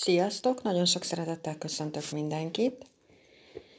Sziasztok! 0.00 0.62
Nagyon 0.62 0.84
sok 0.84 1.02
szeretettel 1.02 1.58
köszöntök 1.58 2.10
mindenkit. 2.10 2.86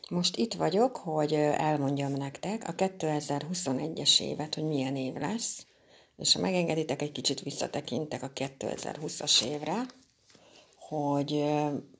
Most 0.10 0.36
itt 0.36 0.54
vagyok, 0.54 0.96
hogy 0.96 1.34
elmondjam 1.34 2.12
nektek 2.12 2.68
a 2.68 2.76
2021-es 2.76 4.22
évet, 4.22 4.56
hogy 4.56 4.64
milyen 4.64 4.96
év 4.96 5.14
lesz, 5.14 5.66
és 6.18 6.34
ha 6.34 6.40
megengeditek, 6.40 7.02
egy 7.02 7.12
kicsit 7.12 7.42
visszatekintek 7.42 8.24
a 8.24 8.32
2020-as 8.32 9.44
évre, 9.44 9.86
hogy 10.80 11.44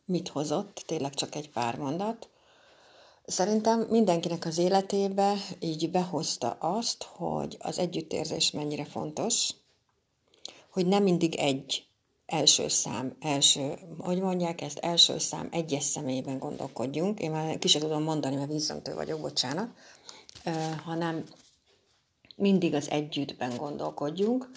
mit 0.06 0.28
hozott, 0.28 0.84
tényleg 0.86 1.14
csak 1.14 1.36
egy 1.36 1.50
pár 1.50 1.78
mondat. 1.78 2.30
Szerintem 3.26 3.80
mindenkinek 3.80 4.46
az 4.46 4.58
életébe 4.58 5.34
így 5.60 5.92
behozta 5.92 6.52
azt, 6.52 7.04
hogy 7.04 7.58
az 7.60 7.80
együttérzés 7.80 8.52
mennyire 8.52 8.86
fontos, 8.86 9.50
hogy 10.70 10.86
nem 10.86 11.04
mindig 11.04 11.36
egy 11.36 11.87
első 12.28 12.68
szám, 12.68 13.16
első, 13.20 13.74
hogy 13.98 14.22
mondják 14.22 14.62
ezt, 14.62 14.78
első 14.78 15.18
szám, 15.18 15.48
egyes 15.52 15.84
személyben 15.84 16.40
gondolkodjunk. 16.40 17.20
Én 17.20 17.32
már 17.32 17.60
kicsit 17.60 17.82
tudom 17.82 18.04
mondani, 18.04 18.36
mert 18.36 18.52
vízöntő 18.52 18.94
vagyok, 18.94 19.22
bocsánat, 19.22 19.70
hanem 20.84 21.24
mindig 22.36 22.74
az 22.74 22.90
együttben 22.90 23.58
gondolkodjunk, 23.58 24.52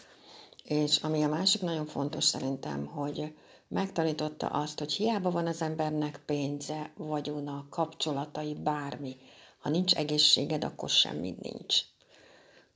és 0.65 0.97
ami 0.97 1.23
a 1.23 1.29
másik 1.29 1.63
nagyon 1.63 1.87
fontos 1.87 2.25
szerintem, 2.25 2.87
hogy 2.87 3.35
megtanította 3.69 4.47
azt, 4.47 4.79
hogy 4.79 4.93
hiába 4.93 5.31
van 5.31 5.47
az 5.47 5.63
embernek 5.63 6.23
pénze, 6.27 6.93
vagyona, 6.97 7.67
kapcsolatai, 7.71 8.55
bármi, 8.55 9.17
ha 9.59 9.69
nincs 9.69 9.95
egészséged, 9.95 10.65
akkor 10.65 10.89
semmi 10.89 11.35
nincs. 11.41 11.81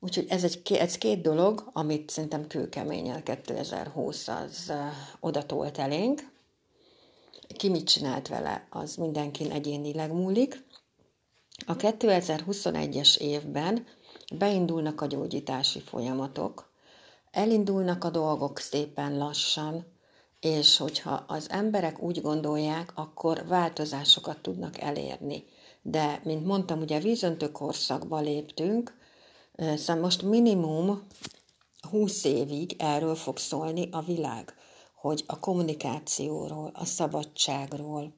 Úgyhogy 0.04 0.26
ez, 0.28 0.44
egy, 0.44 0.72
ez 0.72 0.98
két 0.98 1.20
dolog, 1.20 1.70
amit 1.72 2.10
szerintem 2.10 2.46
kőkeményen 2.46 3.22
2020 3.22 4.28
az 4.28 4.66
uh, 4.68 4.76
odatolt 5.20 5.78
elénk. 5.78 6.32
Ki 7.56 7.68
mit 7.68 7.88
csinált 7.88 8.28
vele, 8.28 8.66
az 8.70 8.94
mindenkin 8.94 9.50
egyénileg 9.50 10.12
múlik. 10.12 10.64
A 11.66 11.76
2021-es 11.76 13.18
évben 13.18 13.86
beindulnak 14.38 15.00
a 15.00 15.06
gyógyítási 15.06 15.80
folyamatok, 15.80 16.70
elindulnak 17.30 18.04
a 18.04 18.10
dolgok 18.10 18.58
szépen 18.58 19.18
lassan, 19.18 19.86
és 20.40 20.76
hogyha 20.76 21.24
az 21.26 21.50
emberek 21.50 22.02
úgy 22.02 22.20
gondolják, 22.20 22.92
akkor 22.94 23.46
változásokat 23.46 24.38
tudnak 24.38 24.80
elérni. 24.80 25.44
De, 25.82 26.20
mint 26.24 26.46
mondtam, 26.46 26.80
ugye 26.80 26.98
vízöntő 26.98 27.52
korszakba 27.52 28.20
léptünk, 28.20 29.02
Szóval 29.56 30.02
most 30.02 30.22
minimum 30.22 31.02
20 31.90 32.24
évig 32.24 32.74
erről 32.78 33.14
fog 33.14 33.38
szólni 33.38 33.88
a 33.90 34.00
világ, 34.00 34.54
hogy 34.94 35.24
a 35.26 35.38
kommunikációról, 35.38 36.70
a 36.74 36.84
szabadságról, 36.84 38.12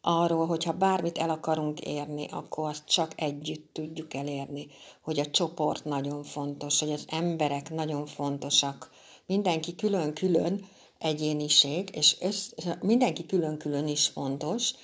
arról, 0.00 0.46
hogyha 0.46 0.72
bármit 0.72 1.18
el 1.18 1.30
akarunk 1.30 1.80
érni, 1.80 2.26
akkor 2.30 2.68
azt 2.68 2.84
csak 2.86 3.12
együtt 3.20 3.72
tudjuk 3.72 4.14
elérni, 4.14 4.66
hogy 5.00 5.18
a 5.18 5.30
csoport 5.30 5.84
nagyon 5.84 6.22
fontos, 6.22 6.80
hogy 6.80 6.92
az 6.92 7.04
emberek 7.08 7.70
nagyon 7.70 8.06
fontosak, 8.06 8.90
mindenki 9.26 9.74
külön-külön 9.74 10.68
egyéniség, 10.98 11.90
és 11.92 12.16
össz, 12.20 12.50
mindenki 12.80 13.26
külön-külön 13.26 13.88
is 13.88 14.06
fontos, 14.06 14.74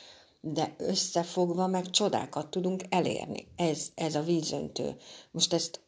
de 0.41 0.75
összefogva 0.79 1.67
meg 1.67 1.91
csodákat 1.91 2.51
tudunk 2.51 2.83
elérni. 2.89 3.47
Ez, 3.57 3.89
ez 3.95 4.15
a 4.15 4.23
vízöntő. 4.23 4.97
Most 5.31 5.53
ezt 5.53 5.81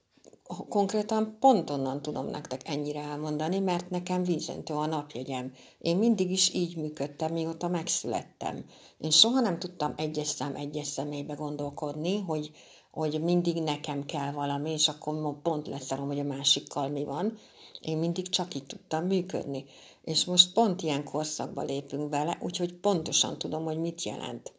konkrétan 0.69 1.37
pont 1.41 1.71
onnan 1.71 2.03
tudom 2.03 2.27
nektek 2.27 2.69
ennyire 2.69 3.01
elmondani, 3.01 3.59
mert 3.59 3.91
nekem 3.91 4.23
vízöntő 4.23 4.75
a 4.75 4.87
napjegyem. 4.87 5.53
Én 5.79 5.97
mindig 5.97 6.31
is 6.31 6.55
így 6.55 6.77
működtem, 6.77 7.33
mióta 7.33 7.69
megszülettem. 7.69 8.65
Én 8.99 9.11
soha 9.11 9.41
nem 9.41 9.59
tudtam 9.59 9.95
egyes 9.97 10.27
szám 10.27 10.55
egyes 10.55 10.87
személybe 10.87 11.35
gondolkodni, 11.35 12.19
hogy, 12.19 12.51
hogy 12.93 13.23
mindig 13.23 13.63
nekem 13.63 14.05
kell 14.05 14.33
valami, 14.33 14.71
és 14.71 14.89
akkor 14.89 15.41
pont 15.43 15.69
leszarom, 15.69 16.07
hogy 16.07 16.19
a 16.19 16.25
másikkal 16.25 16.89
mi 16.89 17.05
van. 17.05 17.39
Én 17.81 17.99
mindig 17.99 18.29
csak 18.29 18.55
így 18.55 18.67
tudtam 18.67 19.07
működni. 19.07 19.65
És 20.05 20.25
most 20.25 20.53
pont 20.53 20.83
ilyen 20.83 21.05
korszakba 21.05 21.63
lépünk 21.63 22.09
bele, 22.09 22.39
úgyhogy 22.41 22.75
pontosan 22.75 23.39
tudom, 23.39 23.65
hogy 23.65 23.79
mit 23.79 24.03
jelent. 24.03 24.53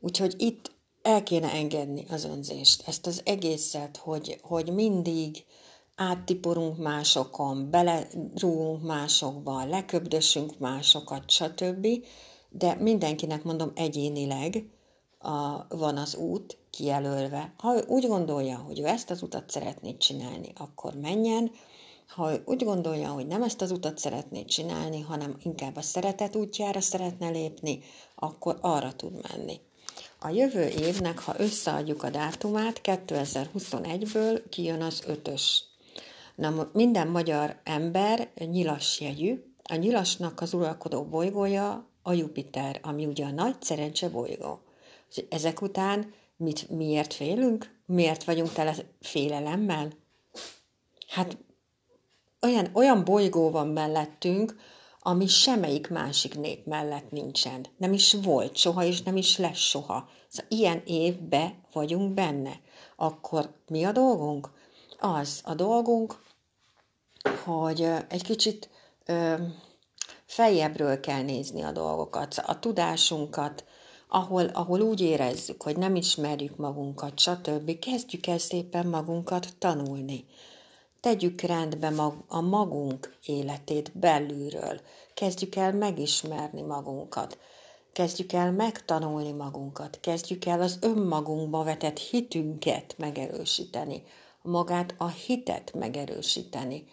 Úgyhogy 0.00 0.34
itt 0.38 0.72
el 1.02 1.22
kéne 1.22 1.52
engedni 1.52 2.04
az 2.08 2.24
önzést, 2.24 2.88
ezt 2.88 3.06
az 3.06 3.20
egészet, 3.24 3.96
hogy, 3.96 4.38
hogy 4.42 4.72
mindig 4.72 5.44
áttiporunk 5.94 6.78
másokon, 6.78 7.70
belerúgunk 7.70 8.82
másokba, 8.82 9.64
leköbdösünk 9.64 10.58
másokat, 10.58 11.30
stb. 11.30 11.86
De 12.48 12.74
mindenkinek 12.74 13.42
mondom 13.42 13.72
egyénileg 13.74 14.64
a, 15.18 15.66
van 15.76 15.96
az 15.96 16.14
út 16.16 16.59
kijelölve. 16.70 17.54
Ha 17.56 17.74
úgy 17.86 18.06
gondolja, 18.06 18.56
hogy 18.56 18.80
ő 18.80 18.86
ezt 18.86 19.10
az 19.10 19.22
utat 19.22 19.50
szeretné 19.50 19.96
csinálni, 19.96 20.52
akkor 20.56 20.94
menjen, 20.94 21.50
ha 22.06 22.32
ő 22.32 22.42
úgy 22.44 22.64
gondolja, 22.64 23.08
hogy 23.08 23.26
nem 23.26 23.42
ezt 23.42 23.62
az 23.62 23.70
utat 23.70 23.98
szeretné 23.98 24.44
csinálni, 24.44 25.00
hanem 25.00 25.36
inkább 25.42 25.76
a 25.76 25.82
szeretet 25.82 26.36
útjára 26.36 26.80
szeretne 26.80 27.28
lépni, 27.28 27.80
akkor 28.14 28.58
arra 28.60 28.92
tud 28.92 29.12
menni. 29.28 29.60
A 30.18 30.28
jövő 30.28 30.68
évnek, 30.68 31.18
ha 31.18 31.34
összeadjuk 31.38 32.02
a 32.02 32.10
dátumát, 32.10 32.80
2021-ből 32.84 34.42
kijön 34.48 34.82
az 34.82 35.02
ötös. 35.06 35.64
Na, 36.34 36.70
minden 36.72 37.08
magyar 37.08 37.60
ember 37.64 38.30
nyilas 38.34 39.00
jegyű. 39.00 39.44
A 39.62 39.74
nyilasnak 39.74 40.40
az 40.40 40.54
uralkodó 40.54 41.04
bolygója 41.04 41.88
a 42.02 42.12
Jupiter, 42.12 42.80
ami 42.82 43.06
ugye 43.06 43.24
a 43.24 43.30
nagy 43.30 43.56
szerencse 43.60 44.08
bolygó. 44.08 44.60
Ezek 45.28 45.62
után 45.62 46.12
mit, 46.40 46.70
miért 46.70 47.14
félünk? 47.14 47.78
Miért 47.86 48.24
vagyunk 48.24 48.52
tele 48.52 48.74
félelemmel? 49.00 49.92
Hát 51.08 51.38
olyan, 52.40 52.70
olyan 52.72 53.04
bolygó 53.04 53.50
van 53.50 53.68
mellettünk, 53.68 54.56
ami 55.00 55.26
semmelyik 55.26 55.88
másik 55.88 56.38
nép 56.38 56.66
mellett 56.66 57.10
nincsen. 57.10 57.66
Nem 57.76 57.92
is 57.92 58.12
volt 58.22 58.56
soha, 58.56 58.84
és 58.84 59.02
nem 59.02 59.16
is 59.16 59.38
lesz 59.38 59.58
soha. 59.58 60.08
Szóval 60.28 60.50
ilyen 60.50 60.82
évbe 60.86 61.54
vagyunk 61.72 62.14
benne. 62.14 62.60
Akkor 62.96 63.54
mi 63.66 63.84
a 63.84 63.92
dolgunk? 63.92 64.50
Az 64.98 65.40
a 65.44 65.54
dolgunk, 65.54 66.22
hogy 67.44 67.88
egy 68.08 68.22
kicsit 68.22 68.70
ö, 69.04 69.34
feljebbről 70.26 71.00
kell 71.00 71.22
nézni 71.22 71.62
a 71.62 71.72
dolgokat, 71.72 72.42
a 72.46 72.58
tudásunkat, 72.58 73.64
ahol, 74.10 74.46
ahol 74.46 74.80
úgy 74.80 75.00
érezzük, 75.00 75.62
hogy 75.62 75.76
nem 75.76 75.94
ismerjük 75.94 76.56
magunkat, 76.56 77.18
stb. 77.18 77.78
Kezdjük 77.78 78.26
el 78.26 78.38
szépen 78.38 78.86
magunkat 78.86 79.48
tanulni. 79.58 80.24
Tegyük 81.00 81.40
rendbe 81.40 81.90
mag, 81.90 82.14
a 82.28 82.40
magunk 82.40 83.16
életét 83.24 83.98
belülről. 83.98 84.80
Kezdjük 85.14 85.54
el 85.56 85.72
megismerni 85.72 86.62
magunkat. 86.62 87.38
Kezdjük 87.92 88.32
el 88.32 88.52
megtanulni 88.52 89.32
magunkat. 89.32 89.98
Kezdjük 90.00 90.44
el 90.44 90.60
az 90.60 90.78
önmagunkba 90.80 91.62
vetett 91.62 91.98
hitünket 91.98 92.94
megerősíteni. 92.98 94.02
Magát 94.42 94.94
a 94.98 95.08
hitet 95.08 95.72
megerősíteni. 95.74 96.86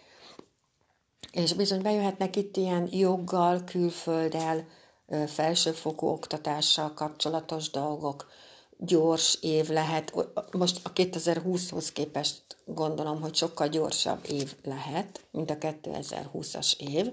És 1.32 1.52
bizony 1.52 1.82
bejöhetnek 1.82 2.36
itt 2.36 2.56
ilyen 2.56 2.88
joggal, 2.90 3.64
külfölddel, 3.64 4.66
felsőfokú 5.26 6.06
oktatással 6.06 6.94
kapcsolatos 6.94 7.70
dolgok, 7.70 8.26
gyors 8.78 9.38
év 9.40 9.68
lehet, 9.68 10.14
most 10.52 10.80
a 10.82 10.92
2020-hoz 10.92 11.92
képest 11.92 12.42
gondolom, 12.64 13.20
hogy 13.20 13.34
sokkal 13.34 13.68
gyorsabb 13.68 14.24
év 14.30 14.54
lehet, 14.64 15.24
mint 15.30 15.50
a 15.50 15.58
2020-as 15.58 16.76
év. 16.76 17.06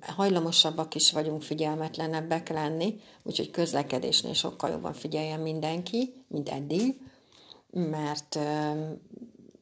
Hajlamosabbak 0.00 0.94
is 0.94 1.12
vagyunk 1.12 1.42
figyelmetlenebbek 1.42 2.48
lenni, 2.48 3.00
úgyhogy 3.22 3.50
közlekedésnél 3.50 4.32
sokkal 4.32 4.70
jobban 4.70 4.92
figyeljen 4.92 5.40
mindenki, 5.40 6.24
mint 6.28 6.48
eddig, 6.48 7.00
mert 7.70 8.38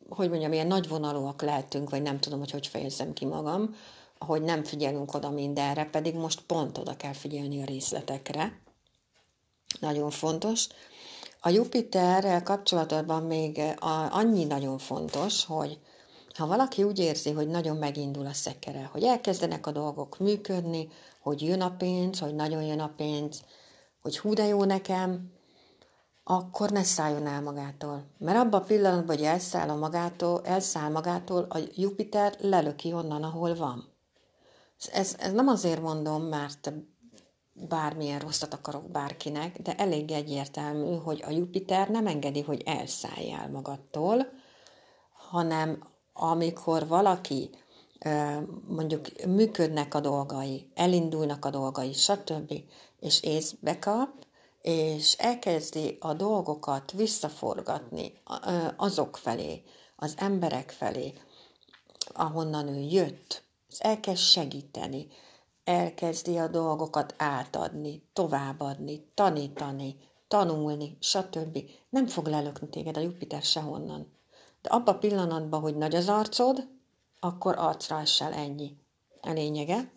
hogy 0.09 0.29
mondjam, 0.29 0.53
ilyen 0.53 0.67
nagyvonalúak 0.67 1.43
lehetünk, 1.43 1.91
vagy 1.91 2.03
nem 2.03 2.21
tudom, 2.21 2.39
hogy 2.39 2.51
hogy 2.51 2.67
fejezzem 2.67 3.13
ki 3.13 3.25
magam, 3.25 3.75
hogy 4.25 4.43
nem 4.43 4.65
figyelünk 4.65 5.15
oda 5.15 5.31
mindenre, 5.31 5.85
pedig 5.85 6.15
most 6.15 6.41
pont 6.41 6.79
oda 6.79 6.97
kell 6.97 7.13
figyelni 7.13 7.63
a 7.63 7.65
részletekre, 7.65 8.61
nagyon 9.81 10.11
fontos. 10.11 10.69
A 11.41 11.49
Jupiterrel 11.49 12.43
kapcsolatban 12.43 13.23
még 13.23 13.61
annyi 14.11 14.45
nagyon 14.45 14.79
fontos, 14.79 15.45
hogy 15.45 15.79
ha 16.35 16.47
valaki 16.47 16.83
úgy 16.83 16.99
érzi, 16.99 17.31
hogy 17.31 17.49
nagyon 17.49 17.77
megindul 17.77 18.27
a 18.27 18.33
szekere, 18.33 18.89
hogy 18.93 19.03
elkezdenek 19.03 19.67
a 19.67 19.73
dolgok 19.73 20.19
működni, 20.19 20.89
hogy 21.21 21.43
jön 21.43 21.61
a 21.61 21.77
pénz, 21.77 22.19
hogy 22.19 22.35
nagyon 22.35 22.63
jön 22.63 22.81
a 22.81 22.93
pénz, 22.97 23.43
hogy 24.01 24.19
hú 24.19 24.33
de 24.35 24.45
jó 24.47 24.65
nekem, 24.65 25.33
akkor 26.25 26.71
ne 26.71 26.83
szálljon 26.83 27.27
el 27.27 27.43
magától. 27.43 28.05
Mert 28.19 28.39
abban 28.39 28.61
a 28.61 28.65
pillanatban, 28.65 29.17
hogy 29.17 29.25
elszáll, 29.25 29.69
a 29.69 29.77
magától, 29.77 30.41
elszáll 30.45 30.91
magától, 30.91 31.47
a 31.49 31.59
Jupiter 31.75 32.35
lelöki 32.41 32.93
onnan, 32.93 33.23
ahol 33.23 33.55
van. 33.55 33.94
Ez, 34.93 35.17
ez 35.19 35.33
nem 35.33 35.49
azért 35.49 35.81
mondom, 35.81 36.23
mert 36.23 36.73
bármilyen 37.53 38.19
rosszat 38.19 38.55
akarok 38.55 38.91
bárkinek, 38.91 39.63
de 39.63 39.75
elég 39.75 40.11
egyértelmű, 40.11 40.97
hogy 40.97 41.23
a 41.27 41.31
Jupiter 41.31 41.89
nem 41.89 42.07
engedi, 42.07 42.41
hogy 42.41 42.63
elszálljál 42.65 43.51
magadtól, 43.51 44.27
hanem 45.13 45.89
amikor 46.13 46.87
valaki 46.87 47.51
mondjuk 48.69 49.25
működnek 49.27 49.95
a 49.95 50.01
dolgai, 50.01 50.71
elindulnak 50.75 51.45
a 51.45 51.51
dolgai, 51.51 51.93
stb., 51.93 52.53
és 53.01 53.23
észbe 53.23 53.79
kap, 53.79 54.11
és 54.63 55.13
elkezdi 55.13 55.97
a 56.01 56.15
dolgokat 56.15 56.93
visszaforgatni 56.93 58.13
azok 58.77 59.17
felé, 59.17 59.63
az 59.97 60.15
emberek 60.17 60.71
felé, 60.71 61.13
ahonnan 62.13 62.69
ő 62.69 62.81
jött, 62.81 63.44
elkezd 63.81 64.23
segíteni, 64.23 65.09
elkezdi 65.65 66.39
a 66.39 66.49
dolgokat 66.49 67.15
átadni, 67.19 68.03
továbbadni, 68.13 69.11
tanítani, 69.15 69.97
tanulni, 70.29 70.97
stb. 71.01 71.59
Nem 71.89 72.07
fog 72.07 72.27
lelökni 72.27 72.69
téged 72.69 72.97
a 72.97 73.01
Jupiter 73.01 73.43
sehonnan. 73.43 74.13
De 74.63 74.69
abba 74.69 74.93
a 74.93 74.99
pillanatban, 74.99 75.61
hogy 75.61 75.77
nagy 75.77 75.95
az 75.95 76.09
arcod, 76.09 76.69
akkor 77.21 77.55
arcra 77.59 78.01
esel 78.01 78.33
ennyi. 78.33 78.77
A 79.21 79.31
lényege. 79.31 79.93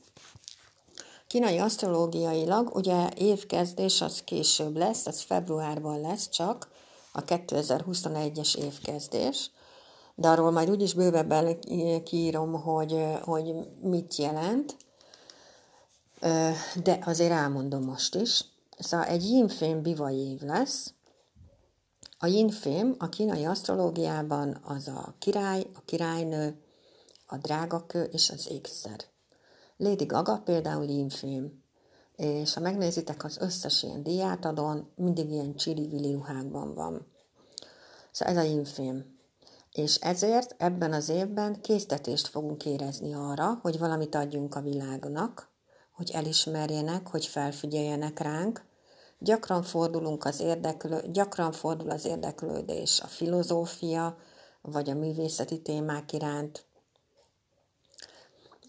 Kínai 1.28 1.58
asztrológiailag 1.58 2.76
ugye 2.76 3.10
évkezdés 3.16 4.02
az 4.02 4.24
később 4.24 4.78
lesz, 4.78 5.06
az 5.06 5.22
februárban 5.22 6.02
lesz 6.02 6.30
csak, 6.30 6.70
a 7.12 7.24
2021-es 7.24 8.58
évkezdés, 8.58 9.52
de 10.20 10.28
arról 10.28 10.52
majd 10.52 10.70
úgyis 10.70 10.94
bővebben 10.94 11.60
kiírom, 12.04 12.62
hogy, 12.62 13.06
hogy 13.22 13.54
mit 13.82 14.16
jelent, 14.16 14.76
de 16.84 17.00
azért 17.06 17.32
elmondom 17.32 17.84
most 17.84 18.16
is. 18.16 18.46
Szóval 18.80 19.06
egy 19.06 19.24
yinfém 19.24 19.82
bivaj 19.82 20.16
év 20.16 20.42
lesz. 20.42 20.94
A 22.20 22.26
yinfém 22.26 22.96
a 22.98 23.10
kínai 23.10 23.46
asztrológiában 23.46 24.60
az 24.64 24.88
a 24.88 25.16
király, 25.20 25.68
a 25.74 25.82
királynő, 25.86 26.62
a 27.26 27.38
drágakő 27.38 28.04
és 28.04 28.30
az 28.30 28.48
ékszer. 28.52 29.00
Lady 29.78 30.06
Gaga 30.06 30.42
például 30.46 30.86
yinfém, 30.86 31.64
és 32.16 32.54
ha 32.54 32.60
megnézitek 32.60 33.24
az 33.24 33.38
összes 33.38 33.84
ilyen 33.84 34.04
diátadon, 34.04 34.90
mindig 34.96 35.30
ilyen 35.30 35.56
csili-vili 35.56 36.12
ruhákban 36.12 36.74
van. 36.74 37.08
Szóval 38.12 38.38
ez 38.38 38.44
a 38.44 38.48
yinfém. 38.48 39.17
És 39.78 39.96
ezért 39.96 40.56
ebben 40.58 40.94
az 40.94 41.10
évben 41.10 41.62
késztetést 41.62 42.28
fogunk 42.28 42.66
érezni 42.66 43.14
arra, 43.14 43.60
hogy 43.62 43.80
valamit 43.80 44.16
adjunk 44.16 44.56
a 44.56 44.62
világnak, 44.62 45.50
hogy 45.92 46.12
elismerjenek, 46.12 47.08
hogy 47.08 47.26
felfigyeljenek 47.26 48.20
ránk. 48.20 48.66
Gyakran 49.20 49.64
fordulunk 49.64 50.26
az 50.26 50.40
érdeklő, 50.40 51.02
gyakran 51.12 51.52
fordul 51.52 51.90
az 51.90 52.06
érdeklődés 52.06 53.00
a 53.02 53.08
filozófia, 53.08 54.18
vagy 54.62 54.90
a 54.90 54.94
művészeti 54.94 55.62
témák 55.62 56.14
iránt. 56.14 56.66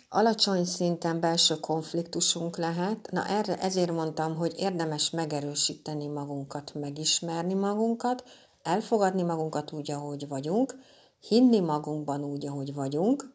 Alacsony 0.09 0.65
szinten 0.65 1.21
belső 1.21 1.57
konfliktusunk 1.61 2.57
lehet, 2.57 3.09
na 3.11 3.27
erre 3.27 3.59
ezért 3.59 3.93
mondtam, 3.93 4.37
hogy 4.37 4.55
érdemes 4.57 5.11
megerősíteni 5.11 6.07
magunkat, 6.07 6.75
megismerni 6.75 7.55
magunkat, 7.55 8.25
elfogadni 8.63 9.23
magunkat 9.23 9.73
úgy, 9.73 9.91
ahogy 9.91 10.29
vagyunk, 10.29 10.75
hinni 11.21 11.61
magunkban 11.61 12.25
úgy, 12.25 12.47
ahogy 12.47 12.75
vagyunk, 12.75 13.35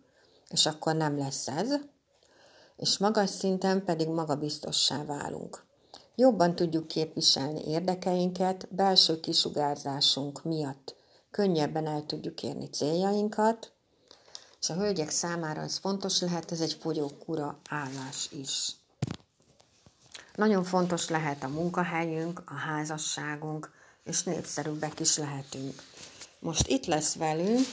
és 0.50 0.66
akkor 0.66 0.96
nem 0.96 1.18
lesz 1.18 1.48
ez, 1.48 1.72
és 2.76 2.98
magas 2.98 3.30
szinten 3.30 3.86
pedig 3.86 4.08
magabiztossá 4.08 5.06
válunk. 5.06 5.66
Jobban 6.16 6.56
tudjuk 6.56 6.88
képviselni 6.88 7.62
érdekeinket, 7.68 8.68
belső 8.76 9.20
kisugárzásunk 9.20 10.44
miatt 10.44 10.96
könnyebben 11.34 11.88
el 11.88 12.06
tudjuk 12.06 12.44
érni 12.44 12.70
céljainkat, 12.70 13.72
és 14.60 14.70
a 14.70 14.74
hölgyek 14.74 15.10
számára 15.10 15.62
ez 15.62 15.78
fontos 15.78 16.22
lehet, 16.22 16.52
ez 16.52 16.62
egy 16.62 16.74
fogyókúra 16.74 17.60
állás 17.70 18.30
is. 18.32 18.76
Nagyon 20.36 20.64
fontos 20.64 21.10
lehet 21.10 21.44
a 21.44 21.48
munkahelyünk, 21.48 22.44
a 22.46 22.54
házasságunk, 22.54 23.72
és 24.04 24.24
népszerűbbek 24.24 25.00
is 25.00 25.18
lehetünk. 25.18 25.82
Most 26.44 26.68
itt 26.68 26.86
lesz 26.86 27.16
velünk, 27.16 27.68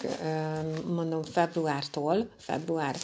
mondom 0.86 1.22
februártól, 1.22 2.28
február 2.36 2.96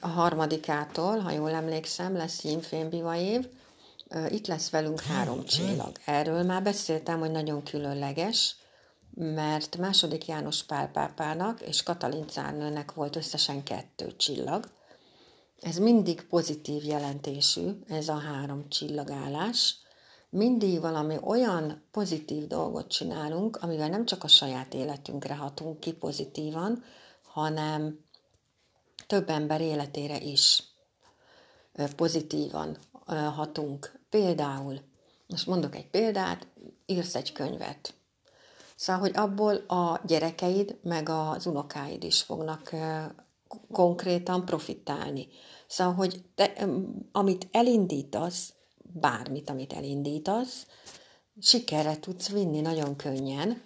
a 0.00 0.06
harmadikától, 0.06 1.18
ha 1.18 1.30
jól 1.30 1.50
emlékszem, 1.50 2.16
lesz 2.16 2.44
Biva 2.90 3.16
év, 3.16 3.48
itt 4.28 4.46
lesz 4.46 4.70
velünk 4.70 5.00
három 5.00 5.44
csillag. 5.44 5.92
Erről 6.04 6.42
már 6.42 6.62
beszéltem, 6.62 7.18
hogy 7.18 7.30
nagyon 7.30 7.62
különleges, 7.62 8.56
mert 9.14 9.76
második 9.76 10.26
János 10.26 10.62
Pál 10.62 10.90
pápának 10.90 11.60
és 11.60 11.82
Katalin 11.82 12.28
cárnőnek 12.28 12.92
volt 12.92 13.16
összesen 13.16 13.62
kettő 13.62 14.16
csillag. 14.16 14.70
Ez 15.60 15.76
mindig 15.76 16.22
pozitív 16.22 16.84
jelentésű, 16.84 17.68
ez 17.88 18.08
a 18.08 18.18
három 18.18 18.68
csillagállás 18.68 19.76
mindig 20.30 20.80
valami 20.80 21.16
olyan 21.22 21.82
pozitív 21.90 22.46
dolgot 22.46 22.88
csinálunk, 22.88 23.56
amivel 23.56 23.88
nem 23.88 24.04
csak 24.04 24.24
a 24.24 24.28
saját 24.28 24.74
életünkre 24.74 25.34
hatunk 25.34 25.80
ki 25.80 25.92
pozitívan, 25.92 26.82
hanem 27.22 27.98
több 29.06 29.28
ember 29.28 29.60
életére 29.60 30.20
is 30.20 30.62
pozitívan 31.96 32.76
hatunk. 33.34 34.00
Például, 34.10 34.80
most 35.26 35.46
mondok 35.46 35.76
egy 35.76 35.90
példát, 35.90 36.46
írsz 36.86 37.14
egy 37.14 37.32
könyvet. 37.32 37.94
Szóval, 38.76 39.02
hogy 39.02 39.16
abból 39.16 39.54
a 39.56 40.00
gyerekeid, 40.06 40.78
meg 40.82 41.08
az 41.08 41.46
unokáid 41.46 42.04
is 42.04 42.22
fognak 42.22 42.70
konkrétan 43.72 44.44
profitálni. 44.44 45.28
Szóval, 45.66 45.94
hogy 45.94 46.24
te, 46.34 46.68
amit 47.12 47.48
elindítasz, 47.50 48.52
bármit, 48.92 49.50
amit 49.50 49.72
elindítasz, 49.72 50.66
sikerre 51.40 51.98
tudsz 51.98 52.28
vinni 52.28 52.60
nagyon 52.60 52.96
könnyen. 52.96 53.62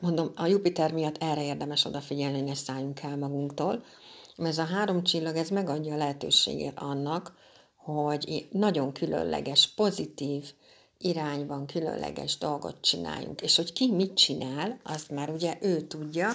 Mondom, 0.00 0.30
a 0.34 0.46
Jupiter 0.46 0.92
miatt 0.92 1.22
erre 1.22 1.44
érdemes 1.44 1.84
odafigyelni, 1.84 2.38
hogy 2.38 2.46
ne 2.46 2.54
szálljunk 2.54 3.00
el 3.00 3.16
magunktól, 3.16 3.84
mert 4.36 4.50
ez 4.50 4.58
a 4.58 4.64
három 4.64 5.02
csillag, 5.02 5.36
ez 5.36 5.48
megadja 5.48 5.94
a 5.94 5.96
lehetőséget 5.96 6.78
annak, 6.78 7.34
hogy 7.76 8.48
nagyon 8.50 8.92
különleges, 8.92 9.68
pozitív 9.74 10.52
irányban 10.98 11.66
különleges 11.66 12.38
dolgot 12.38 12.76
csináljunk. 12.80 13.40
És 13.40 13.56
hogy 13.56 13.72
ki 13.72 13.92
mit 13.92 14.14
csinál, 14.14 14.80
azt 14.82 15.10
már 15.10 15.30
ugye 15.30 15.58
ő 15.60 15.80
tudja, 15.80 16.30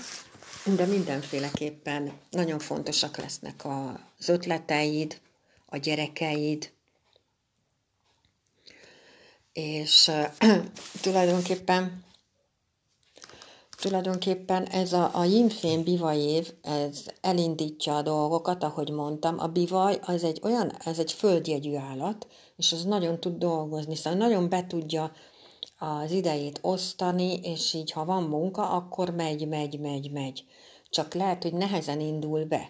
de 0.76 0.86
mindenféleképpen 0.86 2.12
nagyon 2.30 2.60
fontosak 2.60 3.18
lesznek 3.18 3.66
az 3.66 4.30
ötleteid, 4.30 5.22
a 5.66 5.78
gyerekeid, 5.78 6.72
és 9.56 10.12
tulajdonképpen 11.02 12.04
tulajdonképpen 13.82 14.66
ez 14.66 14.94
a, 14.94 15.10
a 15.14 15.24
yinfén 15.24 15.84
bivaj 15.84 16.20
év, 16.20 16.54
ez 16.62 17.06
elindítja 17.22 17.96
a 17.96 18.02
dolgokat, 18.02 18.64
ahogy 18.64 18.90
mondtam. 18.90 19.40
A 19.40 19.48
bivaj 19.48 20.00
az 20.02 20.24
egy 20.24 20.40
olyan, 20.44 20.72
ez 20.86 21.00
egy 21.00 21.12
földjegyű 21.12 21.76
állat, 21.76 22.28
és 22.56 22.72
az 22.72 22.84
nagyon 22.84 23.20
tud 23.20 23.38
dolgozni, 23.38 23.96
szóval 23.96 24.20
nagyon 24.20 24.50
be 24.50 24.68
tudja 24.68 25.12
az 25.78 26.12
idejét 26.12 26.60
osztani, 26.62 27.40
és 27.44 27.74
így, 27.74 27.92
ha 27.92 28.06
van 28.06 28.24
munka, 28.24 28.70
akkor 28.70 29.10
megy, 29.10 29.48
megy, 29.48 29.80
megy, 29.80 30.12
megy. 30.12 30.44
Csak 30.90 31.14
lehet, 31.14 31.44
hogy 31.44 31.54
nehezen 31.54 32.00
indul 32.00 32.46
be. 32.46 32.70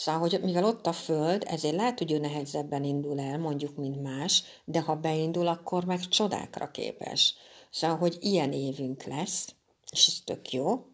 Szóval, 0.00 0.20
hogy 0.20 0.40
mivel 0.42 0.64
ott 0.64 0.86
a 0.86 0.92
föld, 0.92 1.44
ezért 1.46 1.74
lehet, 1.74 1.98
hogy 1.98 2.12
ő 2.12 2.18
nehezebben 2.18 2.84
indul 2.84 3.20
el, 3.20 3.38
mondjuk, 3.38 3.76
mint 3.76 4.02
más, 4.02 4.42
de 4.64 4.80
ha 4.80 4.94
beindul, 4.94 5.46
akkor 5.46 5.84
meg 5.84 6.08
csodákra 6.08 6.70
képes. 6.70 7.34
Szóval, 7.70 7.96
hogy 7.96 8.16
ilyen 8.20 8.52
évünk 8.52 9.02
lesz, 9.02 9.54
és 9.90 10.06
ez 10.06 10.14
tök 10.24 10.52
jó, 10.52 10.86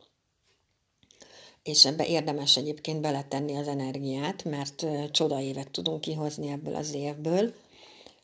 és 1.62 1.84
ebbe 1.84 2.06
érdemes 2.06 2.56
egyébként 2.56 3.00
beletenni 3.00 3.56
az 3.56 3.68
energiát, 3.68 4.44
mert 4.44 4.86
csoda 5.10 5.40
évet 5.40 5.70
tudunk 5.70 6.00
kihozni 6.00 6.48
ebből 6.48 6.74
az 6.74 6.94
évből, 6.94 7.54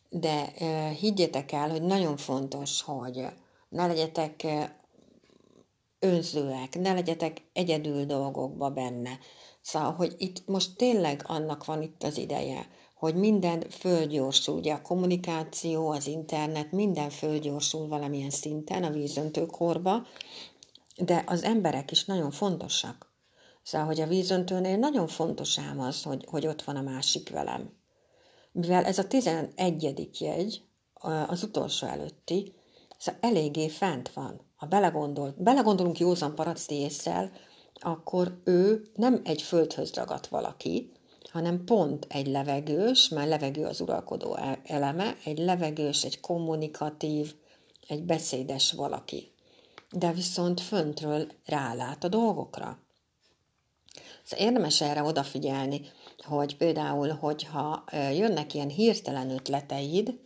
de 0.09 0.53
higgyétek 0.99 1.51
el, 1.51 1.69
hogy 1.69 1.81
nagyon 1.81 2.17
fontos, 2.17 2.81
hogy 2.81 3.25
ne 3.69 3.87
legyetek 3.87 4.47
önzőek, 6.03 6.79
ne 6.79 6.93
legyetek 6.93 7.41
egyedül 7.53 8.05
dolgokba 8.05 8.69
benne. 8.69 9.19
Szóval, 9.61 9.91
hogy 9.91 10.15
itt 10.17 10.47
most 10.47 10.77
tényleg 10.77 11.23
annak 11.27 11.65
van 11.65 11.81
itt 11.81 12.03
az 12.03 12.17
ideje, 12.17 12.67
hogy 12.95 13.15
minden 13.15 13.69
földgyorsul, 13.69 14.57
ugye 14.57 14.73
a 14.73 14.81
kommunikáció, 14.81 15.89
az 15.89 16.07
internet, 16.07 16.71
minden 16.71 17.09
földgyorsul 17.09 17.87
valamilyen 17.87 18.29
szinten 18.29 18.83
a 18.83 18.89
vízöntőkorba, 18.89 20.05
de 20.97 21.23
az 21.27 21.43
emberek 21.43 21.91
is 21.91 22.05
nagyon 22.05 22.31
fontosak. 22.31 23.11
Szóval, 23.63 23.87
hogy 23.87 24.01
a 24.01 24.07
vízöntőnél 24.07 24.77
nagyon 24.77 25.07
fontos 25.07 25.59
ám 25.59 25.79
az, 25.79 26.03
hogy, 26.03 26.25
hogy 26.29 26.47
ott 26.47 26.61
van 26.63 26.75
a 26.75 26.81
másik 26.81 27.29
velem. 27.29 27.73
Mivel 28.51 28.85
ez 28.85 28.97
a 28.97 29.07
11. 29.07 30.09
jegy, 30.19 30.63
az 31.27 31.43
utolsó 31.43 31.87
előtti, 31.87 32.53
szóval 32.97 33.21
eléggé 33.21 33.69
fent 33.69 34.13
van. 34.13 34.41
Ha 34.63 34.69
belegondol, 34.69 35.33
belegondolunk 35.37 35.99
józan 35.99 36.35
paraszti 36.35 36.87
akkor 37.73 38.41
ő 38.43 38.85
nem 38.95 39.21
egy 39.23 39.41
földhöz 39.41 39.93
ragadt 39.93 40.27
valaki, 40.27 40.91
hanem 41.31 41.63
pont 41.65 42.05
egy 42.09 42.27
levegős, 42.27 43.09
mert 43.09 43.29
levegő 43.29 43.65
az 43.65 43.81
uralkodó 43.81 44.35
e- 44.35 44.61
eleme, 44.63 45.15
egy 45.23 45.37
levegős, 45.37 46.03
egy 46.03 46.19
kommunikatív, 46.19 47.35
egy 47.87 48.03
beszédes 48.03 48.71
valaki. 48.71 49.31
De 49.91 50.11
viszont 50.11 50.61
föntről 50.61 51.27
rálát 51.45 52.03
a 52.03 52.07
dolgokra. 52.07 52.79
Szóval 54.23 54.45
érdemes 54.45 54.81
erre 54.81 55.03
odafigyelni, 55.03 55.81
hogy 56.17 56.57
például, 56.57 57.09
hogyha 57.09 57.83
jönnek 57.91 58.53
ilyen 58.53 58.69
hirtelen 58.69 59.29
ötleteid, 59.29 60.19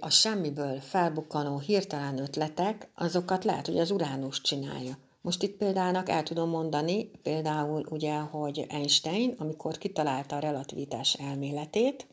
a 0.00 0.10
semmiből 0.10 0.80
felbukkanó 0.80 1.58
hirtelen 1.58 2.18
ötletek, 2.18 2.90
azokat 2.94 3.44
lehet, 3.44 3.66
hogy 3.66 3.78
az 3.78 3.90
Uránus 3.90 4.40
csinálja. 4.40 4.98
Most 5.20 5.42
itt 5.42 5.56
példának 5.56 6.08
el 6.08 6.22
tudom 6.22 6.48
mondani, 6.48 7.10
például 7.22 7.86
ugye, 7.90 8.18
hogy 8.18 8.66
Einstein, 8.68 9.34
amikor 9.38 9.78
kitalálta 9.78 10.36
a 10.36 10.40
relativitás 10.40 11.14
elméletét, 11.14 12.06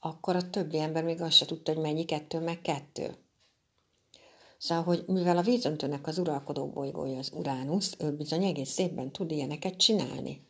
akkor 0.00 0.36
a 0.36 0.50
többi 0.50 0.78
ember 0.78 1.04
még 1.04 1.20
azt 1.20 1.36
se 1.36 1.44
tudta, 1.44 1.72
hogy 1.72 1.82
mennyi 1.82 2.04
kettő 2.04 2.38
meg 2.38 2.60
kettő. 2.60 3.16
Szóval, 4.58 4.84
hogy 4.84 5.04
mivel 5.06 5.36
a 5.36 5.42
vízöntőnek 5.42 6.06
az 6.06 6.18
uralkodó 6.18 6.68
bolygója 6.68 7.18
az 7.18 7.30
Uránusz, 7.34 7.96
ő 7.98 8.16
bizony 8.16 8.44
egész 8.44 8.70
szépen 8.70 9.12
tud 9.12 9.30
ilyeneket 9.30 9.76
csinálni. 9.76 10.48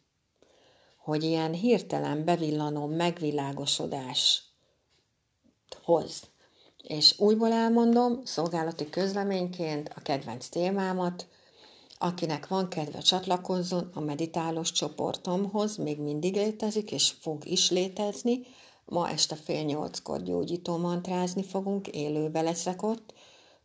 Hogy 0.99 1.23
ilyen 1.23 1.53
hirtelen 1.53 2.25
bevillanó 2.25 2.87
megvilágosodás 2.87 4.43
hoz. 5.83 6.30
És 6.83 7.15
újból 7.19 7.53
elmondom, 7.53 8.21
szolgálati 8.25 8.91
közleményként 8.91 9.93
a 9.97 10.01
kedvenc 10.01 10.49
témámat, 10.49 11.27
akinek 11.99 12.49
van 12.49 12.69
kedve 12.69 12.99
csatlakozzon 12.99 13.91
a 13.95 14.01
meditálós 14.01 14.73
csoportomhoz, 14.73 15.77
még 15.77 16.01
mindig 16.01 16.35
létezik, 16.35 16.93
és 16.93 17.11
fog 17.21 17.47
is 17.47 17.71
létezni. 17.71 18.41
Ma 18.85 19.09
este 19.09 19.35
fél 19.35 19.63
nyolckor 19.63 20.23
gyógyító 20.23 20.77
mantrázni 20.77 21.43
fogunk, 21.43 21.89
élőbe 21.89 22.41
leszek 22.41 22.83
ott, 22.83 23.13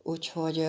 Úgyhogy 0.06 0.68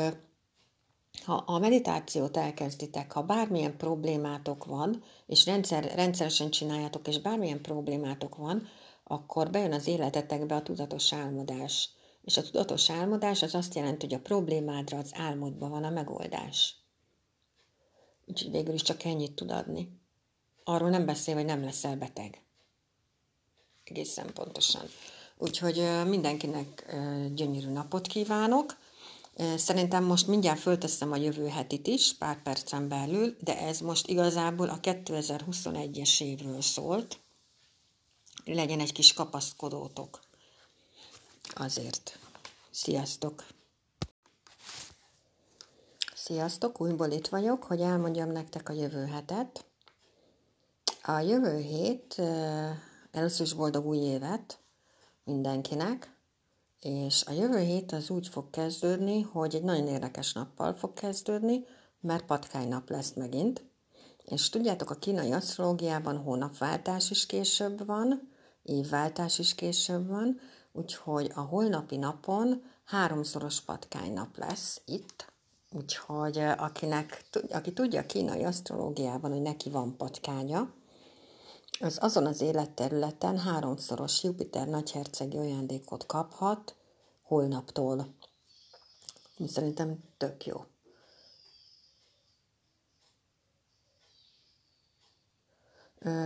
ha 1.25 1.34
a 1.34 1.60
meditációt 1.60 2.38
elkezditek, 2.38 3.12
ha 3.12 3.22
bármilyen 3.22 3.77
problémátok 3.77 4.66
van, 4.66 5.04
és 5.25 5.46
rendszer, 5.46 5.96
rendszeresen 5.96 6.50
csináljátok, 6.50 7.08
és 7.08 7.20
bármilyen 7.22 7.62
problémátok 7.62 8.36
van, 8.36 8.68
akkor 9.04 9.50
bejön 9.50 9.74
az 9.74 9.88
életetekbe 9.88 10.56
a 10.56 10.62
tudatos 10.62 11.13
álmodás. 11.13 11.89
És 12.28 12.38
a 12.38 12.42
tudatos 12.42 12.90
álmodás 12.90 13.42
az 13.42 13.56
azt 13.56 13.76
jelenti, 13.76 14.06
hogy 14.06 14.16
a 14.16 14.20
problémádra 14.20 14.98
az 14.98 15.12
álmodban 15.14 15.70
van 15.70 15.84
a 15.84 15.90
megoldás. 15.90 16.76
Úgyhogy 18.26 18.52
végül 18.52 18.74
is 18.74 18.82
csak 18.82 19.04
ennyit 19.04 19.34
tud 19.34 19.52
adni. 19.52 20.00
Arról 20.64 20.90
nem 20.90 21.06
beszél, 21.06 21.36
hogy 21.36 21.46
nem 21.46 21.64
leszel 21.64 21.96
beteg. 21.96 22.42
Egészen 23.84 24.34
pontosan. 24.34 24.86
Úgyhogy 25.38 25.90
mindenkinek 26.08 26.96
gyönyörű 27.34 27.70
napot 27.70 28.08
kívánok 28.08 28.78
Szerintem 29.56 30.04
most 30.04 30.28
mindjárt 30.28 30.60
fölteszem 30.60 31.12
a 31.12 31.16
jövő 31.16 31.48
hetit 31.48 31.88
is, 31.88 32.14
pár 32.14 32.42
percen 32.42 32.88
belül, 32.88 33.36
de 33.40 33.60
ez 33.60 33.80
most 33.80 34.08
igazából 34.08 34.70
a 34.70 34.80
2021-es 34.80 36.22
évről 36.22 36.62
szólt. 36.62 37.20
Legyen 38.46 38.80
egy 38.80 38.92
kis 38.92 39.14
kapaszkodótok. 39.14 40.20
Azért. 41.56 42.20
Sziasztok! 42.72 43.46
Sziasztok, 46.16 46.82
újból 46.82 47.12
itt 47.12 47.27
vagyok, 47.27 47.63
hogy 47.63 47.82
elmondjam 47.82 48.32
nektek 48.32 48.70
a 48.70 48.74
jövő 48.74 49.06
hetet. 49.06 49.66
A 51.04 51.20
jövő 51.20 51.58
hét 51.58 52.20
először 53.12 53.46
is 53.46 53.54
boldog 53.54 53.86
új 53.86 53.98
évet 53.98 54.60
mindenkinek, 55.24 56.16
és 56.80 57.24
a 57.25 57.32
jövő 57.32 57.60
hét 57.60 57.92
az 57.92 58.10
úgy 58.10 58.27
fog 58.27 58.50
kezdődni, 58.50 59.22
hogy 59.22 59.56
egy 59.56 59.63
nagyon 59.63 59.88
érdekes 59.88 60.34
nappal 60.34 60.74
fog 60.74 60.94
kezdődni, 60.94 61.66
mert 62.00 62.25
patkány 62.25 62.68
nap 62.68 62.89
lesz 62.89 63.13
megint. 63.13 63.66
És 64.25 64.50
tudjátok, 64.50 64.89
a 64.89 64.96
kínai 64.96 65.32
asztrológiában 65.32 66.18
hónapváltás 66.18 67.10
is 67.10 67.25
később 67.25 67.86
van, 67.86 68.32
évváltás 68.63 69.39
is 69.39 69.56
később 69.56 70.08
van, 70.08 70.39
úgyhogy 70.78 71.32
a 71.36 71.42
holnapi 71.42 71.98
napon 71.98 72.64
háromszoros 72.86 73.62
patkány 73.62 74.14
nap 74.14 74.38
lesz 74.38 74.82
itt, 74.86 75.32
úgyhogy 75.72 76.38
akinek, 76.38 77.24
aki 77.50 77.74
tudja 77.74 78.06
kínai 78.06 78.44
asztrológiában, 78.44 79.32
hogy 79.32 79.42
neki 79.42 79.70
van 79.70 79.98
patkánya, 79.98 80.74
az 81.80 81.98
azon 82.02 82.26
az 82.26 82.42
életterületen 82.42 83.38
háromszoros 83.38 84.24
Jupiter 84.24 84.68
nagyhercegi 84.68 85.38
ajándékot 85.38 86.06
kaphat 86.06 86.76
holnaptól. 87.22 88.16
Szerintem 89.48 90.04
tök 90.18 90.46
jó. 90.46 90.66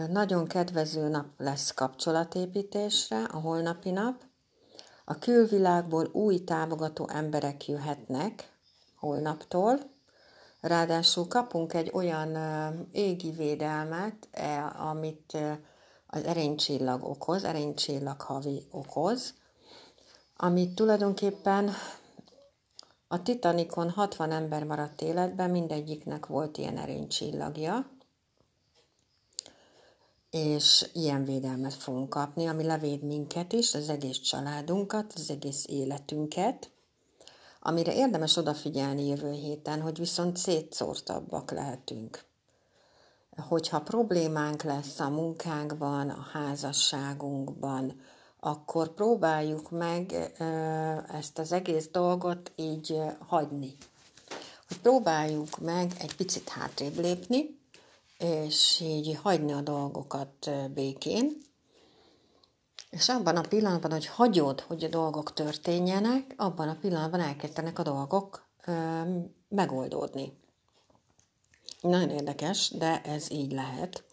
Nagyon 0.10 0.48
kedvező 0.48 1.08
nap 1.08 1.28
lesz 1.38 1.72
kapcsolatépítésre, 1.74 3.24
a 3.24 3.40
holnapi 3.40 3.92
nap. 3.92 4.30
A 5.06 5.18
külvilágból 5.18 6.10
új 6.12 6.44
támogató 6.44 7.08
emberek 7.10 7.68
jöhetnek 7.68 8.52
holnaptól, 8.96 9.80
Ráadásul 10.62 11.28
kapunk 11.28 11.74
egy 11.74 11.92
olyan 11.94 12.38
égi 12.92 13.32
védelmet, 13.32 14.28
e, 14.32 14.66
amit 14.66 15.38
az 16.08 16.24
erénycsillag 16.24 17.04
okoz, 17.04 17.44
erénycsillag 17.44 18.22
havi 18.22 18.68
okoz, 18.72 19.34
amit 20.36 20.76
tulajdonképpen 20.76 21.72
a 23.08 23.22
Titanikon 23.22 23.90
60 23.90 24.32
ember 24.32 24.64
maradt 24.64 25.02
életben, 25.02 25.50
mindegyiknek 25.50 26.26
volt 26.26 26.58
ilyen 26.58 26.78
erénycsillagja, 26.78 27.90
és 30.32 30.90
ilyen 30.94 31.26
védelmet 31.26 31.74
fogunk 31.74 32.10
kapni, 32.10 32.46
ami 32.48 32.64
levéd 32.64 33.04
minket 33.04 33.54
is, 33.54 33.74
az 33.74 33.90
egész 33.90 34.20
családunkat, 34.20 35.14
az 35.16 35.30
egész 35.30 35.66
életünket, 35.68 36.72
amire 37.62 37.96
érdemes 37.96 38.38
odafigyelni 38.38 39.08
jövő 39.08 39.32
héten, 39.32 39.82
hogy 39.82 39.98
viszont 39.98 40.38
szétszórtabbak 40.38 41.52
lehetünk. 41.52 42.24
Hogyha 43.38 43.82
problémánk 43.82 44.64
lesz 44.64 45.00
a 45.00 45.10
munkánkban, 45.10 46.10
a 46.10 46.28
házasságunkban, 46.34 48.02
akkor 48.40 48.94
próbáljuk 48.94 49.70
meg 49.70 50.14
ezt 51.12 51.40
az 51.40 51.52
egész 51.52 51.88
dolgot 51.92 52.52
így 52.56 53.02
hagyni. 53.28 53.78
Hogy 54.68 54.80
próbáljuk 54.80 55.60
meg 55.60 55.92
egy 56.00 56.16
picit 56.16 56.50
hátrébb 56.50 57.00
lépni, 57.00 57.60
és 58.22 58.80
így 58.80 59.20
hagyni 59.22 59.52
a 59.52 59.62
dolgokat 59.62 60.52
békén, 60.74 61.38
és 62.90 63.10
abban 63.10 63.36
a 63.36 63.42
pillanatban, 63.42 63.92
hogy 63.92 64.06
hagyod, 64.06 64.60
hogy 64.62 64.84
a 64.84 64.88
dolgok 64.88 65.34
történjenek, 65.34 66.34
abban 66.38 66.70
a 66.70 66.78
pillanatban 66.82 67.20
elkezdenek 67.20 67.80
a 67.80 67.84
dolgok 67.84 68.48
ö, 68.66 69.02
megoldódni. 69.50 70.40
Nagyon 71.82 72.10
érdekes, 72.10 72.70
de 72.70 73.02
ez 73.02 73.32
így 73.32 73.52
lehet. 73.52 74.04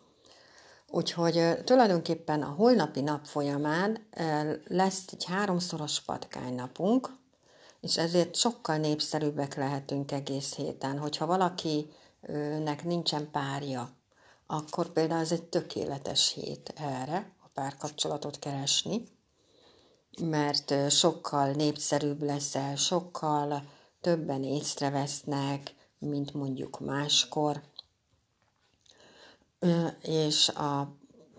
Úgyhogy 0.91 1.65
tulajdonképpen 1.65 2.43
a 2.43 2.55
holnapi 2.55 3.01
nap 3.01 3.25
folyamán 3.25 4.07
lesz 4.67 5.05
egy 5.13 5.25
háromszoros 5.25 6.01
patkánynapunk, 6.01 7.17
és 7.81 7.97
ezért 7.97 8.37
sokkal 8.37 8.77
népszerűbbek 8.77 9.55
lehetünk 9.55 10.13
egész 10.13 10.55
héten. 10.55 10.99
Hogyha 10.99 11.27
valakinek 11.27 12.85
nincsen 12.85 13.31
párja, 13.31 13.98
akkor 14.51 14.89
például 14.89 15.21
ez 15.21 15.33
egy 15.33 15.45
tökéletes 15.45 16.33
hét 16.33 16.73
erre, 16.77 17.37
párkapcsolatot 17.59 18.39
keresni, 18.39 19.09
mert 20.21 20.91
sokkal 20.91 21.51
népszerűbb 21.51 22.23
leszel, 22.23 22.77
sokkal 22.77 23.63
többen 24.01 24.45
észrevesznek, 24.45 25.75
mint 25.99 26.35
mondjuk 26.35 26.81
máskor. 26.81 27.63
És 30.03 30.49
a 30.49 30.97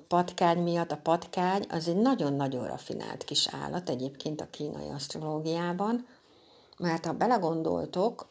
patkány 0.07 0.63
miatt, 0.63 0.91
a 0.91 0.97
patkány 0.97 1.65
az 1.69 1.87
egy 1.87 1.95
nagyon-nagyon 1.95 2.67
rafinált 2.67 3.23
kis 3.23 3.47
állat 3.47 3.89
egyébként 3.89 4.41
a 4.41 4.49
kínai 4.49 4.89
asztrológiában, 4.89 6.07
mert 6.77 7.05
ha 7.05 7.13
belegondoltok 7.13 8.29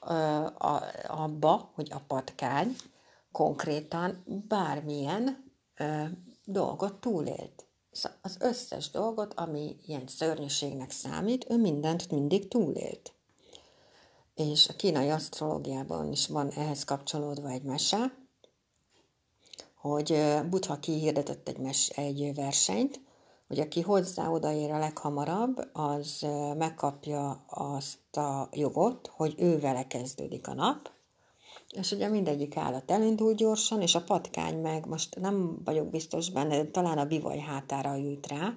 abba, 1.06 1.70
hogy 1.75 1.92
a 1.92 2.02
patkány 2.06 2.76
konkrétan 3.32 4.25
bármilyen 4.49 5.52
ö, 5.76 6.04
dolgot 6.44 7.00
túlélt. 7.00 7.66
Az 8.23 8.37
összes 8.40 8.90
dolgot, 8.90 9.35
ami 9.35 9.76
ilyen 9.87 10.06
szörnyűségnek 10.06 10.90
számít, 10.90 11.50
ő 11.50 11.56
mindent 11.56 12.11
mindig 12.11 12.49
túlélt. 12.49 13.12
És 14.35 14.68
a 14.68 14.76
kínai 14.76 15.11
asztrológiában 15.11 16.12
is 16.12 16.26
van 16.26 16.50
ehhez 16.50 16.85
kapcsolódva 16.85 17.49
egy 17.49 17.62
mese, 17.62 18.18
hogy 19.75 20.18
Butha 20.50 20.78
kihirdetett 20.78 21.49
egy, 21.49 21.58
mes, 21.58 21.88
egy 21.88 22.35
versenyt, 22.35 23.00
hogy 23.49 23.61
aki 23.61 23.80
hozzá 23.80 24.28
odaér 24.28 24.70
a 24.70 24.78
leghamarabb, 24.78 25.68
az 25.73 26.26
megkapja 26.56 27.44
azt 27.47 28.16
a 28.16 28.49
jogot, 28.52 29.06
hogy 29.06 29.35
ő 29.38 29.58
vele 29.61 29.87
kezdődik 29.87 30.49
a 30.49 30.54
nap, 30.54 30.90
és 31.75 31.93
ugye 31.93 32.09
mindegyik 32.09 32.57
állat 32.57 32.91
elindul 32.91 33.35
gyorsan, 33.35 33.83
és 33.83 33.95
a 33.95 34.03
patkány 34.03 34.61
meg, 34.61 34.87
most 34.87 35.21
nem 35.21 35.61
vagyok 35.65 35.91
biztos 35.91 36.31
benne, 36.31 36.65
talán 36.65 36.99
a 36.99 37.07
bivaj 37.07 37.39
hátára 37.39 37.95
jut 37.95 38.27
rá, 38.27 38.55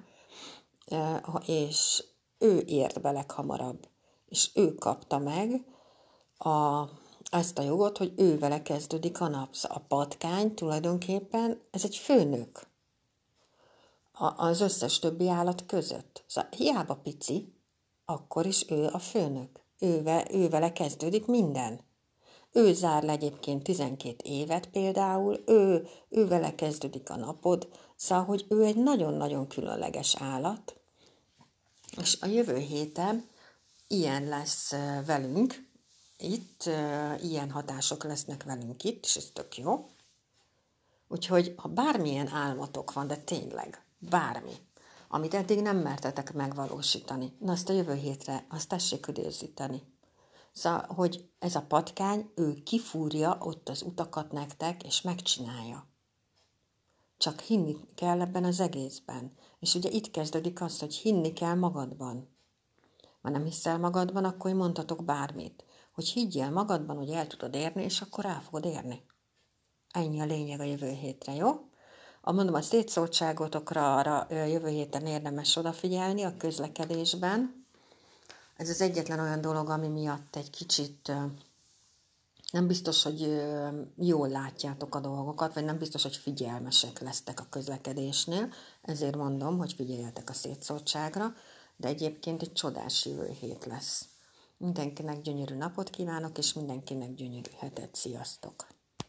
és 1.46 2.04
ő 2.38 2.58
ért 2.58 3.00
be 3.00 3.10
leghamarabb, 3.10 3.88
és 4.26 4.50
ő 4.54 4.74
kapta 4.74 5.18
meg 5.18 5.64
a, 6.38 6.84
ezt 7.30 7.58
a 7.58 7.62
jogot, 7.62 7.98
hogy 7.98 8.12
ő 8.16 8.38
vele 8.38 8.62
kezdődik 8.62 9.20
a 9.20 9.28
nap. 9.28 9.54
Szóval 9.54 9.76
a 9.76 9.84
patkány 9.88 10.54
tulajdonképpen, 10.54 11.60
ez 11.70 11.84
egy 11.84 11.96
főnök 11.96 12.70
az 14.36 14.60
összes 14.60 14.98
többi 14.98 15.28
állat 15.28 15.66
között. 15.66 16.24
Szóval 16.26 16.50
hiába 16.56 16.94
pici, 16.94 17.54
akkor 18.04 18.46
is 18.46 18.70
ő 18.70 18.88
a 18.92 18.98
főnök. 18.98 19.60
Őve, 19.78 20.26
ő 20.30 20.48
vele 20.48 20.72
kezdődik 20.72 21.26
minden. 21.26 21.80
Ő 22.52 22.72
zár 22.72 23.02
le 23.02 23.12
egyébként 23.12 23.62
12 23.62 24.16
évet 24.22 24.66
például, 24.66 25.42
ő, 25.46 25.86
ő 26.08 26.26
vele 26.26 26.54
kezdődik 26.54 27.10
a 27.10 27.16
napod, 27.16 27.68
szóval, 27.96 28.24
hogy 28.24 28.46
ő 28.48 28.64
egy 28.64 28.76
nagyon-nagyon 28.76 29.48
különleges 29.48 30.16
állat, 30.18 30.76
és 32.00 32.18
a 32.20 32.26
jövő 32.26 32.56
héten 32.56 33.28
ilyen 33.88 34.24
lesz 34.24 34.70
velünk, 35.06 35.70
itt, 36.18 36.62
ilyen 37.22 37.50
hatások 37.50 38.04
lesznek 38.04 38.42
velünk 38.42 38.84
itt, 38.84 39.04
és 39.04 39.16
ez 39.16 39.30
tök 39.32 39.56
jó. 39.56 39.88
Úgyhogy, 41.08 41.54
ha 41.56 41.68
bármilyen 41.68 42.28
álmatok 42.28 42.92
van, 42.92 43.06
de 43.06 43.16
tényleg, 43.16 43.84
bármi, 43.98 44.52
amit 45.08 45.34
eddig 45.34 45.60
nem 45.60 45.76
mertetek 45.76 46.32
megvalósítani, 46.32 47.32
na 47.38 47.52
azt 47.52 47.68
a 47.68 47.72
jövő 47.72 47.94
hétre, 47.94 48.46
azt 48.48 48.68
tessék 48.68 49.06
időzíteni. 49.08 49.82
Szóval, 50.52 50.86
hogy 50.86 51.30
ez 51.38 51.54
a 51.54 51.62
patkány, 51.62 52.30
ő 52.34 52.62
kifúrja 52.62 53.38
ott 53.40 53.68
az 53.68 53.82
utakat 53.82 54.32
nektek, 54.32 54.84
és 54.84 55.00
megcsinálja. 55.00 55.90
Csak 57.18 57.40
hinni 57.40 57.76
kell 57.94 58.20
ebben 58.20 58.44
az 58.44 58.60
egészben. 58.60 59.32
És 59.58 59.74
ugye 59.74 59.90
itt 59.90 60.10
kezdődik 60.10 60.60
az, 60.60 60.78
hogy 60.78 60.94
hinni 60.94 61.32
kell 61.32 61.54
magadban. 61.54 62.28
Ha 63.22 63.30
nem 63.30 63.44
hiszel 63.44 63.78
magadban, 63.78 64.24
akkor 64.24 64.52
mondhatok 64.52 65.04
bármit. 65.04 65.64
Hogy 65.92 66.08
higgyél 66.08 66.50
magadban, 66.50 66.96
hogy 66.96 67.10
el 67.10 67.26
tudod 67.26 67.54
érni, 67.54 67.82
és 67.82 68.00
akkor 68.00 68.24
el 68.24 68.40
fogod 68.40 68.64
érni. 68.64 69.02
Ennyi 69.90 70.20
a 70.20 70.24
lényeg 70.24 70.60
a 70.60 70.64
jövő 70.64 70.90
hétre, 70.90 71.34
jó? 71.34 71.50
A 72.20 72.32
mondom, 72.32 72.54
a 72.54 72.62
szétszóltságotokra 72.62 73.96
arra 73.96 74.26
jövő 74.30 74.68
héten 74.68 75.06
érdemes 75.06 75.56
odafigyelni 75.56 76.22
a 76.22 76.36
közlekedésben, 76.36 77.61
ez 78.62 78.68
az 78.68 78.80
egyetlen 78.80 79.20
olyan 79.20 79.40
dolog, 79.40 79.68
ami 79.68 79.88
miatt 79.88 80.36
egy 80.36 80.50
kicsit 80.50 81.12
nem 82.52 82.66
biztos, 82.66 83.02
hogy 83.02 83.42
jól 83.96 84.28
látjátok 84.28 84.94
a 84.94 85.00
dolgokat, 85.00 85.54
vagy 85.54 85.64
nem 85.64 85.78
biztos, 85.78 86.02
hogy 86.02 86.16
figyelmesek 86.16 87.00
lesztek 87.00 87.40
a 87.40 87.46
közlekedésnél, 87.50 88.52
ezért 88.82 89.16
mondom, 89.16 89.58
hogy 89.58 89.72
figyeljetek 89.72 90.30
a 90.30 90.32
szétszórtságra, 90.32 91.34
de 91.76 91.88
egyébként 91.88 92.42
egy 92.42 92.52
csodás 92.52 93.06
jövő 93.06 93.30
hét 93.40 93.64
lesz. 93.64 94.08
Mindenkinek 94.56 95.20
gyönyörű 95.20 95.54
napot 95.54 95.90
kívánok, 95.90 96.38
és 96.38 96.52
mindenkinek 96.52 97.14
gyönyörű 97.14 97.50
hetet. 97.58 97.94
Sziasztok! 97.94 98.66